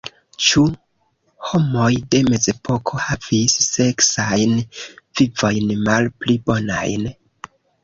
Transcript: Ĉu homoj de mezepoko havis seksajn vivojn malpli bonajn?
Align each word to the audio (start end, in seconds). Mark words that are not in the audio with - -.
Ĉu 0.43 0.61
homoj 1.49 1.89
de 2.15 2.21
mezepoko 2.29 3.03
havis 3.09 3.59
seksajn 3.67 4.57
vivojn 5.21 5.77
malpli 5.85 6.41
bonajn? 6.51 7.09